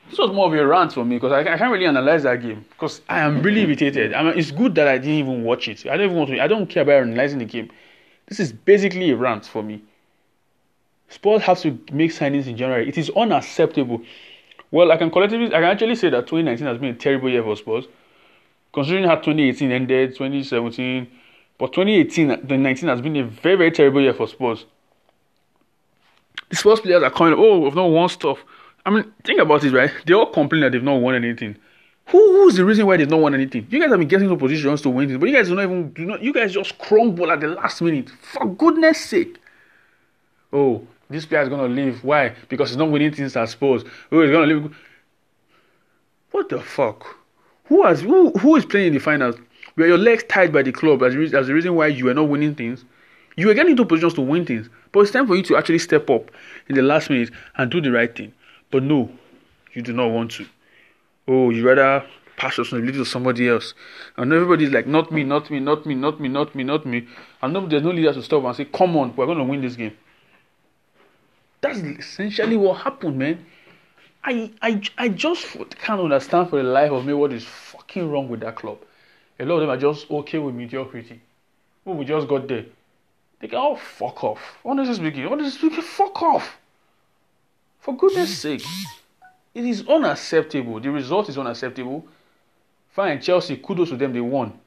This 0.10 0.20
was 0.20 0.32
more 0.32 0.48
of 0.48 0.54
a 0.54 0.66
rant 0.66 0.94
for 0.94 1.04
me 1.04 1.18
because 1.18 1.34
I, 1.34 1.40
I 1.42 1.58
can't 1.58 1.72
really 1.72 1.88
analyze 1.88 2.24
that 2.24 2.42
game 2.42 2.64
because 2.70 3.02
I 3.10 3.20
am 3.20 3.42
really 3.42 3.62
irritated. 3.62 4.14
I 4.14 4.24
mean, 4.24 4.38
it's 4.38 4.52
good 4.52 4.74
that 4.76 4.88
I 4.88 4.98
didn't 4.98 5.16
even 5.16 5.44
watch 5.44 5.68
it. 5.68 5.86
I 5.86 5.98
don't 5.98 6.06
even 6.06 6.16
want 6.16 6.30
to. 6.30 6.40
I 6.40 6.48
don't 6.48 6.68
care 6.70 6.84
about 6.84 7.02
analyzing 7.02 7.40
the 7.40 7.46
game. 7.46 7.70
This 8.28 8.40
is 8.40 8.54
basically 8.54 9.12
a 9.12 9.18
rant 9.18 9.46
for 9.46 9.62
me. 9.62 9.84
Spurs 11.10 11.42
have 11.44 11.60
to 11.62 11.78
make 11.92 12.12
signings 12.12 12.48
in 12.48 12.58
January. 12.58 12.88
It 12.88 12.98
is 12.98 13.10
unacceptable. 13.12 14.02
Well, 14.72 14.92
I 14.92 14.98
can 14.98 15.12
collectively, 15.12 15.48
I 15.48 15.60
can 15.60 15.64
actually 15.64 15.96
say 15.96 16.10
that 16.10 16.28
2019 16.28 16.68
has 16.68 16.78
been 16.78 16.90
a 16.90 16.98
terrible 16.98 17.30
year 17.30 17.44
for 17.44 17.56
Spurs, 17.56 17.86
considering 18.74 19.06
how 19.06 19.16
2018 19.16 19.72
ended, 19.72 20.12
2017, 20.12 21.08
but 21.58 21.74
2018, 21.74 22.28
2019 22.28 22.90
has 22.90 23.02
been 23.02 23.16
a 23.18 23.24
very, 23.24 23.56
very 23.56 23.72
terrible 23.72 24.02
year 24.02 24.14
for 24.14 24.28
Spurs. 24.28 24.66
The 26.50 26.56
Spurs 26.56 26.82
players 26.82 27.04
are 27.04 27.12
coming, 27.12 27.36
oh, 27.38 27.60
we've 27.60 27.76
not 27.76 27.86
won 27.86 28.10
stuff. 28.10 28.40
I 28.86 28.90
mean, 28.90 29.12
think 29.24 29.40
about 29.40 29.64
it, 29.64 29.72
right? 29.72 29.92
They 30.06 30.14
all 30.14 30.32
complain 30.32 30.62
that 30.62 30.72
they've 30.72 30.84
not 30.84 30.96
won 31.02 31.16
anything. 31.16 31.56
Who, 32.08 32.20
who's 32.20 32.56
the 32.56 32.66
reason 32.66 32.86
why 32.86 32.98
they've 32.98 33.10
not 33.10 33.20
won 33.20 33.34
anything? 33.34 33.66
You 33.70 33.80
guys 33.80 33.90
have 33.90 33.98
been 33.98 34.08
getting 34.08 34.30
into 34.30 34.38
positions 34.38 34.82
to 34.84 34.90
win 34.90 35.08
things, 35.08 35.20
but 35.20 35.28
you 35.28 35.36
guys 35.36 35.48
do 35.48 35.56
not 35.56 35.64
even 35.64 35.92
do 35.92 36.06
not. 36.06 36.22
You 36.22 36.34
guys 36.34 36.54
just 36.54 36.78
crumble 36.78 37.32
at 37.32 37.40
the 37.40 37.48
last 37.48 37.82
minute. 37.82 38.10
For 38.10 38.46
goodness 38.46 39.04
sake! 39.06 39.40
Oh, 40.54 40.88
this 41.10 41.26
player 41.26 41.42
is 41.42 41.50
gonna 41.50 41.68
leave. 41.68 42.04
Why? 42.04 42.36
Because 42.50 42.70
he's 42.70 42.78
not 42.78 42.90
winning 42.90 43.14
things 43.14 43.36
at 43.36 43.50
Spurs. 43.50 43.84
Oh, 44.12 44.22
he's 44.22 44.32
gonna 44.32 44.48
leave. 44.48 44.76
What 46.32 46.50
the 46.50 46.62
fuck? 46.62 47.06
Who 47.66 47.84
has 47.84 48.02
who 48.02 48.32
who 48.32 48.56
is 48.56 48.66
playing 48.66 48.88
in 48.88 48.94
the 48.94 49.00
finals? 49.00 49.36
Were 49.76 49.88
your 49.88 49.98
legs 49.98 50.24
tied 50.30 50.54
by 50.54 50.62
the 50.62 50.72
club 50.72 51.04
as, 51.04 51.16
as 51.34 51.48
the 51.48 51.54
reason 51.54 51.76
why 51.76 51.88
you 51.88 52.06
were 52.06 52.14
not 52.14 52.30
winning 52.30 52.56
things? 52.56 52.86
You 53.36 53.48
were 53.48 53.54
getting 53.54 53.72
into 53.72 53.86
positions 53.86 54.14
to 54.14 54.22
win 54.22 54.46
things, 54.46 54.70
but 54.92 55.02
it's 55.02 55.12
time 55.12 55.28
for 55.28 55.36
you 55.36 55.44
to 55.44 55.58
actually 55.58 55.80
step 55.80 56.10
up 56.10 56.32
in 56.70 56.76
the 56.76 56.82
last 56.82 57.10
minute 57.10 57.32
and 57.58 57.70
do 57.70 57.82
the 57.82 57.92
right 57.92 58.16
thing. 58.16 58.34
But 58.72 58.84
no, 58.84 59.12
you 59.74 59.82
do 59.82 59.92
not 59.92 60.12
want 60.12 60.32
to. 60.32 60.46
Oh, 61.28 61.50
you 61.50 61.68
rather 61.68 62.06
pass 62.38 62.58
responsibility 62.58 62.98
to 62.98 63.06
somebody 63.06 63.50
else. 63.50 63.74
And 64.18 64.32
everybody's 64.32 64.72
like, 64.72 64.88
not 64.88 65.12
me, 65.12 65.24
not 65.24 65.50
me, 65.50 65.60
not 65.60 65.86
me, 65.86 65.96
not 65.96 66.20
me, 66.20 66.30
not 66.30 66.56
me, 66.56 66.64
not 66.64 66.86
me. 66.86 67.08
And 67.42 67.54
no, 67.54 67.68
there's 67.68 67.84
no 67.84 67.92
leader 67.92 68.14
to 68.14 68.22
stop 68.22 68.44
and 68.44 68.56
say, 68.56 68.66
come 68.66 68.96
on, 68.98 69.16
we're 69.16 69.26
going 69.26 69.38
to 69.38 69.44
win 69.44 69.62
this 69.62 69.76
game. 69.76 69.96
That's 71.66 71.80
essentially 71.80 72.58
what 72.58 72.82
happened, 72.82 73.18
man. 73.18 73.46
I, 74.24 74.52
I, 74.62 74.82
I 74.98 75.10
just 75.10 75.46
can't 75.78 76.02
understand 76.02 76.50
for 76.50 76.58
the 76.58 76.64
life 76.64 76.92
of 76.92 77.06
me 77.06 77.14
what 77.14 77.32
is 77.32 77.44
fucking 77.44 78.10
wrong 78.10 78.28
with 78.28 78.40
that 78.42 78.56
club. 78.56 78.80
A 79.40 79.46
lot 79.46 79.56
of 79.56 79.62
them 79.62 79.70
are 79.70 79.78
just 79.78 80.10
okay 80.10 80.38
with 80.40 80.56
mediocrity. 80.56 81.22
Oh, 81.86 81.94
we 81.94 82.06
just 82.06 82.28
got 82.28 82.48
there. 82.48 82.66
They 83.40 83.48
can 83.48 83.58
all 83.58 83.76
fuck 83.76 84.24
off. 84.24 84.40
Honestly 84.64 84.96
speaking, 84.96 85.28
honestly 85.28 85.52
speaking, 85.52 85.84
fuck 85.84 86.22
off. 86.24 86.58
For 87.80 87.96
goodness 87.96 88.40
sake. 88.40 88.64
It 89.54 89.64
is 89.66 89.88
unacceptable. 89.88 90.80
The 90.80 90.90
result 90.90 91.30
is 91.30 91.38
unacceptable. 91.38 92.06
Fine, 92.90 93.22
Chelsea, 93.22 93.58
kudos 93.58 93.90
to 93.90 93.98
them, 93.98 94.14
they 94.14 94.22
won. 94.22 94.58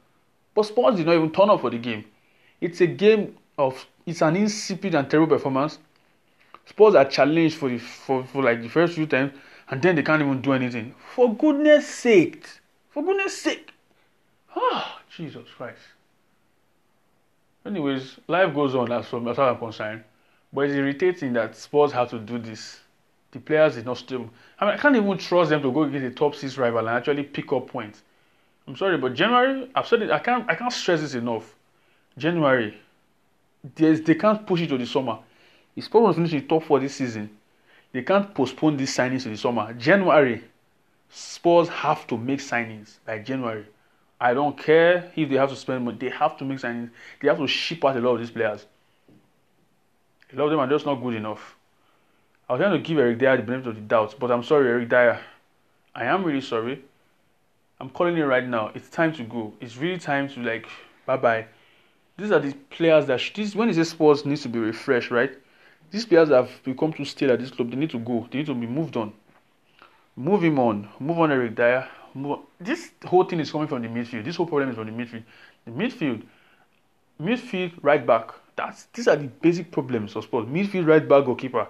But 0.55 0.63
Spurs 0.63 0.95
did 0.95 1.05
not 1.05 1.15
even 1.15 1.31
turn 1.31 1.49
up 1.49 1.61
for 1.61 1.69
the 1.69 1.77
game. 1.77 2.05
It's 2.61 2.79
a 2.81 2.87
game 2.87 3.35
of, 3.57 3.85
it's 4.05 4.21
an 4.21 4.35
insipid 4.35 4.95
and 4.95 5.09
terrible 5.09 5.35
performance. 5.35 5.79
Spurs 6.69 6.93
are 6.93 7.05
challenged 7.05 7.55
for 7.55 7.67
the 7.69 7.79
for, 7.79 8.23
for 8.25 8.43
like 8.43 8.61
the 8.61 8.69
first 8.69 8.93
few 8.93 9.07
times, 9.07 9.33
and 9.69 9.81
then 9.81 9.95
they 9.95 10.03
can't 10.03 10.21
even 10.21 10.39
do 10.39 10.53
anything. 10.53 10.93
For 11.15 11.33
goodness 11.33 11.87
sake! 11.87 12.45
For 12.91 13.03
goodness 13.03 13.35
sake! 13.41 13.73
Ah, 14.55 15.01
Jesus 15.15 15.47
Christ. 15.57 15.81
Anyways, 17.65 18.19
life 18.27 18.53
goes 18.53 18.75
on 18.75 18.91
as 18.91 19.07
far 19.07 19.27
as 19.27 19.39
I'm 19.39 19.57
concerned. 19.57 20.03
But 20.53 20.61
it's 20.65 20.75
irritating 20.75 21.33
that 21.33 21.55
Spurs 21.55 21.91
have 21.91 22.09
to 22.11 22.19
do 22.19 22.37
this. 22.37 22.79
The 23.31 23.39
players 23.39 23.77
is 23.77 23.85
not 23.85 23.97
stable. 23.97 24.29
I 24.59 24.65
mean, 24.65 24.73
I 24.75 24.77
can't 24.77 24.95
even 24.95 25.17
trust 25.17 25.49
them 25.49 25.61
to 25.61 25.71
go 25.71 25.83
against 25.83 26.05
a 26.05 26.11
top 26.11 26.35
six 26.35 26.57
rival 26.57 26.79
and 26.79 26.89
actually 26.89 27.23
pick 27.23 27.51
up 27.51 27.67
points. 27.67 28.03
I'm 28.67 28.75
sorry, 28.75 28.97
but 28.97 29.15
January, 29.15 29.69
I've 29.73 29.87
said 29.87 30.03
it. 30.03 30.11
I 30.11 30.19
can't. 30.19 30.47
I 30.49 30.53
can't 30.53 30.71
stress 30.71 31.01
this 31.01 31.15
enough. 31.15 31.55
January, 32.17 32.77
they 33.75 34.15
can't 34.15 34.45
push 34.45 34.61
it 34.61 34.67
to 34.67 34.77
the 34.77 34.85
summer. 34.85 35.19
Spurs 35.81 36.17
want 36.17 36.29
to 36.29 36.35
in 36.35 36.47
top 36.47 36.63
four 36.63 36.79
this 36.79 36.95
season, 36.95 37.29
they 37.91 38.03
can't 38.03 38.33
postpone 38.33 38.77
these 38.77 38.95
signings 38.95 39.23
to 39.23 39.29
the 39.29 39.37
summer. 39.37 39.73
January, 39.73 40.43
Spurs 41.09 41.69
have 41.69 42.05
to 42.07 42.17
make 42.17 42.39
signings 42.39 42.97
by 43.05 43.19
January. 43.19 43.65
I 44.21 44.33
don't 44.33 44.57
care 44.57 45.11
if 45.15 45.29
they 45.29 45.37
have 45.37 45.49
to 45.49 45.55
spend 45.55 45.85
money. 45.85 45.97
They 45.97 46.09
have 46.09 46.37
to 46.37 46.45
make 46.45 46.59
signings. 46.59 46.91
They 47.21 47.29
have 47.29 47.37
to 47.37 47.47
ship 47.47 47.83
out 47.85 47.97
a 47.97 47.99
lot 47.99 48.15
of 48.15 48.19
these 48.19 48.31
players. 48.31 48.65
A 50.31 50.35
lot 50.35 50.45
of 50.45 50.51
them 50.51 50.59
are 50.59 50.67
just 50.67 50.85
not 50.85 50.95
good 50.95 51.15
enough. 51.15 51.55
I 52.47 52.53
was 52.53 52.59
trying 52.59 52.73
to 52.73 52.79
give 52.79 52.97
Eric 52.97 53.19
Dier 53.19 53.37
the 53.37 53.43
benefit 53.43 53.69
of 53.69 53.75
the 53.75 53.81
doubt, 53.81 54.15
but 54.19 54.31
I'm 54.31 54.43
sorry, 54.43 54.67
Eric 54.67 54.89
Dier. 54.89 55.19
I 55.95 56.05
am 56.05 56.23
really 56.23 56.41
sorry. 56.41 56.83
I'm 57.79 57.89
calling 57.89 58.17
it 58.17 58.23
right 58.23 58.45
now. 58.45 58.71
It's 58.75 58.89
time 58.89 59.13
to 59.13 59.23
go. 59.23 59.53
It's 59.61 59.77
really 59.77 59.97
time 59.97 60.27
to 60.29 60.41
like 60.41 60.67
bye 61.05 61.17
bye. 61.17 61.45
These 62.17 62.31
are 62.31 62.39
the 62.39 62.53
players 62.69 63.05
that 63.05 63.19
sh- 63.19 63.33
this 63.33 63.55
when 63.55 63.69
is 63.69 63.77
this 63.77 63.91
Spurs 63.91 64.25
needs 64.25 64.41
to 64.41 64.49
be 64.49 64.59
refreshed, 64.59 65.11
right? 65.11 65.31
These 65.91 66.05
players 66.05 66.29
have 66.29 66.51
become 66.63 66.93
too 66.93 67.05
stale 67.05 67.31
at 67.31 67.39
this 67.39 67.51
club. 67.51 67.71
They 67.71 67.75
need 67.75 67.89
to 67.91 67.99
go. 67.99 68.27
They 68.31 68.39
need 68.39 68.47
to 68.47 68.53
be 68.53 68.67
moved 68.67 68.95
on. 68.95 69.11
Move 70.15 70.43
him 70.43 70.59
on. 70.59 70.87
Move 70.99 71.19
on, 71.19 71.31
Eric 71.31 71.55
Dier. 71.55 71.87
Move 72.13 72.31
on. 72.31 72.43
This 72.59 72.91
whole 73.05 73.23
thing 73.23 73.39
is 73.39 73.51
coming 73.51 73.67
from 73.67 73.81
the 73.81 73.87
midfield. 73.87 74.25
This 74.25 74.35
whole 74.35 74.45
problem 74.45 74.69
is 74.69 74.75
from 74.75 74.85
the 74.85 74.91
midfield. 74.91 75.23
The 75.65 75.71
midfield, 75.71 76.23
midfield, 77.21 77.71
right 77.81 78.05
back. 78.05 78.31
That's 78.55 78.85
these 78.93 79.07
are 79.07 79.15
the 79.15 79.27
basic 79.27 79.71
problems 79.71 80.15
of 80.15 80.25
Spurs. 80.25 80.45
Midfield, 80.45 80.87
right 80.87 81.07
back, 81.07 81.25
goalkeeper. 81.25 81.67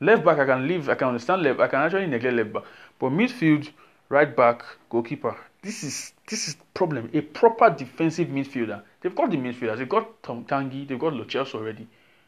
Left 0.00 0.24
back, 0.24 0.38
I 0.38 0.46
can 0.46 0.66
leave. 0.66 0.88
I 0.88 0.94
can 0.94 1.08
understand 1.08 1.42
left. 1.42 1.60
I 1.60 1.68
can 1.68 1.80
actually 1.80 2.06
neglect 2.06 2.34
left 2.34 2.52
back. 2.52 2.62
But 2.98 3.10
midfield, 3.10 3.68
right 4.08 4.34
back, 4.34 4.64
goalkeeper. 4.88 5.36
This 5.62 5.84
is 5.84 6.12
this 6.26 6.48
is 6.48 6.56
problem. 6.74 7.10
A 7.12 7.20
proper 7.20 7.70
defensive 7.70 8.28
midfielder. 8.28 8.82
They've 9.00 9.14
got 9.14 9.30
the 9.30 9.36
midfielders. 9.36 9.78
They've 9.78 9.88
got 9.88 10.22
Tom 10.22 10.44
Tanguy. 10.44 10.88
They've 10.88 10.98
got 10.98 11.12
Lo 11.12 11.24
Celso 11.24 11.56
already 11.56 11.86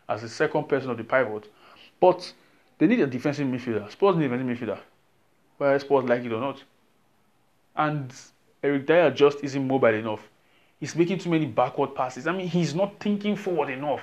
as 0.08 0.22
the 0.22 0.28
second 0.28 0.68
person 0.68 0.90
of 0.90 0.96
the 0.96 1.04
pivot. 1.04 1.50
But 2.00 2.32
they 2.78 2.86
need 2.86 3.00
a 3.00 3.06
defensive 3.06 3.46
midfielder. 3.46 3.90
Spurs 3.90 4.16
need 4.16 4.30
a 4.30 4.36
defensive 4.36 4.68
midfielder, 4.68 4.78
whether 5.58 5.78
Spurs 5.78 6.04
like 6.04 6.24
it 6.24 6.32
or 6.32 6.40
not. 6.40 6.62
And 7.76 8.12
Eric 8.62 8.86
Dier 8.86 9.10
just 9.10 9.38
isn't 9.42 9.66
mobile 9.66 9.94
enough. 9.94 10.28
He's 10.80 10.96
making 10.96 11.18
too 11.18 11.30
many 11.30 11.46
backward 11.46 11.94
passes. 11.94 12.26
I 12.26 12.32
mean, 12.32 12.48
he's 12.48 12.74
not 12.74 12.98
thinking 12.98 13.36
forward 13.36 13.70
enough. 13.70 14.02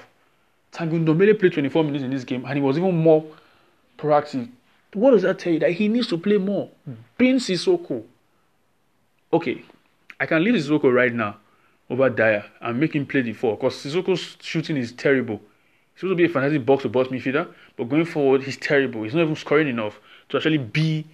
Tanguy 0.72 1.04
Ndombele 1.04 1.38
played 1.40 1.54
24 1.54 1.84
minutes 1.84 2.04
in 2.04 2.12
this 2.12 2.24
game, 2.24 2.46
and 2.46 2.56
he 2.56 2.62
was 2.62 2.78
even 2.78 2.96
more 2.96 3.26
proactive. 3.98 4.50
What 4.94 5.12
does 5.12 5.24
that 5.24 5.40
tell 5.40 5.54
you? 5.54 5.60
That 5.60 5.72
he 5.72 5.88
needs 5.88 6.08
to 6.08 6.18
play 6.18 6.38
more. 6.38 6.70
Hmm. 6.86 6.94
Being 7.18 7.36
Sissoko. 7.36 8.04
Okay, 9.32 9.64
I 10.20 10.26
can 10.26 10.44
leave 10.44 10.56
Sissoko 10.56 10.94
right 10.94 11.14
now 11.14 11.38
over 11.90 12.10
Dier 12.10 12.46
and 12.62 12.80
make 12.80 12.96
him 12.96 13.06
play 13.06 13.22
the 13.22 13.34
four 13.34 13.56
because 13.56 13.76
Sissoko's 13.76 14.38
shooting 14.42 14.78
is 14.78 14.92
terrible. 14.92 15.42
Supposed 16.00 16.12
to 16.12 16.16
be 16.16 16.24
a 16.24 16.30
fantastic 16.30 16.66
box 16.66 16.84
to 16.84 16.90
box 16.90 17.10
midfielder, 17.10 17.54
but 17.76 17.90
going 17.90 18.06
forward, 18.06 18.42
he's 18.44 18.56
terrible. 18.56 19.04
He's 19.04 19.14
not 19.14 19.24
even 19.24 19.36
scoring 19.36 19.68
enough 19.68 20.00
to 20.30 20.38
actually 20.38 20.58
be 20.58 21.06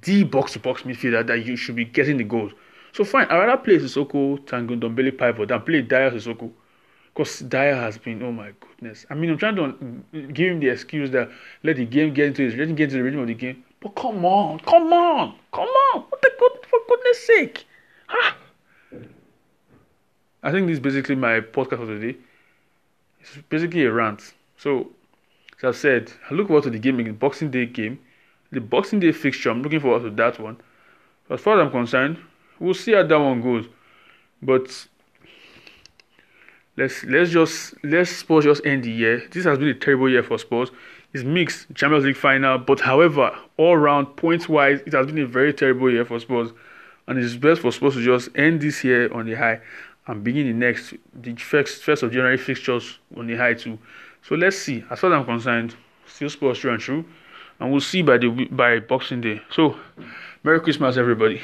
the 0.00 0.24
box 0.24 0.54
to 0.54 0.58
box 0.58 0.84
midfielder 0.84 1.26
that 1.26 1.44
you 1.44 1.54
should 1.54 1.76
be 1.76 1.84
getting 1.84 2.16
the 2.16 2.24
goals. 2.24 2.52
So 2.92 3.04
fine, 3.04 3.26
I'd 3.26 3.36
rather 3.36 3.62
play 3.62 3.76
Sissoko, 3.76 4.38
Tanguy 4.46 4.80
Ndombele 4.80 5.18
pivot 5.18 5.48
than 5.48 5.60
play 5.60 5.82
Dier 5.82 6.10
Sissoko. 6.12 6.50
Because 7.12 7.40
Dier 7.40 7.76
has 7.76 7.98
been, 7.98 8.22
oh 8.22 8.32
my 8.32 8.52
goodness. 8.58 9.04
I 9.10 9.14
mean, 9.14 9.28
I'm 9.28 9.36
trying 9.36 9.56
to 9.56 9.74
give 10.32 10.52
him 10.52 10.60
the 10.60 10.70
excuse 10.70 11.10
that 11.10 11.28
let 11.62 11.76
the 11.76 11.84
game 11.84 12.14
get 12.14 12.28
into 12.28 12.40
his, 12.40 12.54
let 12.54 12.68
him 12.68 12.74
get 12.74 12.84
into 12.84 12.96
the 12.96 13.02
rhythm 13.02 13.20
of 13.20 13.26
the 13.26 13.34
game. 13.34 13.64
But 13.80 13.96
come 13.96 14.24
on, 14.24 14.60
come 14.60 14.94
on, 14.94 15.34
come 15.52 15.68
on. 15.68 16.00
What 16.08 16.22
the 16.22 16.30
good, 16.38 16.66
for 16.70 16.78
goodness 16.88 17.26
sake. 17.26 17.66
I 20.42 20.50
think 20.52 20.68
this 20.68 20.76
is 20.76 20.80
basically 20.80 21.16
my 21.16 21.40
podcast 21.40 21.80
for 21.80 21.86
today. 21.86 22.16
It's 23.34 23.42
basically 23.48 23.84
a 23.84 23.92
rant. 23.92 24.34
So, 24.56 24.88
as 25.58 25.64
I've 25.64 25.76
said, 25.76 26.12
I 26.30 26.34
look 26.34 26.48
forward 26.48 26.64
to 26.64 26.70
the 26.70 26.78
game, 26.78 26.96
the 26.96 27.10
Boxing 27.10 27.50
Day 27.50 27.66
game. 27.66 27.98
The 28.52 28.60
Boxing 28.60 29.00
Day 29.00 29.12
fixture, 29.12 29.50
I'm 29.50 29.62
looking 29.62 29.80
forward 29.80 30.02
to 30.02 30.10
that 30.10 30.38
one. 30.38 30.58
As 31.28 31.40
far 31.40 31.60
as 31.60 31.66
I'm 31.66 31.72
concerned, 31.72 32.18
we'll 32.60 32.74
see 32.74 32.92
how 32.92 33.02
that 33.02 33.18
one 33.18 33.42
goes. 33.42 33.66
But 34.40 34.86
let's 36.76 37.04
let's 37.04 37.30
just 37.30 37.74
let's 37.82 38.10
Spurs 38.10 38.44
just 38.44 38.64
end 38.64 38.84
the 38.84 38.90
year. 38.90 39.26
This 39.32 39.44
has 39.44 39.58
been 39.58 39.68
a 39.68 39.74
terrible 39.74 40.08
year 40.08 40.22
for 40.22 40.38
Spurs. 40.38 40.70
It's 41.12 41.24
mixed 41.24 41.74
Champions 41.74 42.04
League 42.04 42.16
final, 42.16 42.58
but 42.58 42.80
however, 42.80 43.36
all 43.56 43.76
round 43.76 44.16
points 44.16 44.48
wise, 44.48 44.80
it 44.86 44.92
has 44.92 45.06
been 45.06 45.18
a 45.18 45.26
very 45.26 45.52
terrible 45.52 45.90
year 45.90 46.04
for 46.04 46.20
Spurs, 46.20 46.50
and 47.06 47.18
it's 47.18 47.34
best 47.34 47.62
for 47.62 47.72
Spurs 47.72 47.94
to 47.94 48.04
just 48.04 48.28
end 48.36 48.60
this 48.60 48.84
year 48.84 49.12
on 49.12 49.26
the 49.26 49.34
high 49.34 49.60
and 50.06 50.22
begin 50.22 50.46
the 50.46 50.52
next 50.52 50.94
the 51.14 51.34
first 51.36 51.82
first 51.82 52.02
of 52.02 52.10
January 52.10 52.38
fixtures 52.38 52.98
on 53.16 53.26
the 53.26 53.36
high 53.36 53.54
too. 53.54 53.78
So 54.22 54.34
let's 54.34 54.56
see. 54.58 54.84
As 54.90 55.00
far 55.00 55.12
as 55.12 55.20
I'm 55.20 55.24
concerned, 55.24 55.74
still 56.06 56.30
Spurs 56.30 56.58
true 56.58 56.72
and 56.72 56.80
true, 56.80 57.04
and 57.60 57.70
we'll 57.70 57.80
see 57.80 58.02
by 58.02 58.18
the 58.18 58.28
by 58.50 58.80
Boxing 58.80 59.20
Day. 59.20 59.40
So, 59.50 59.76
Merry 60.42 60.60
Christmas, 60.60 60.96
everybody. 60.96 61.42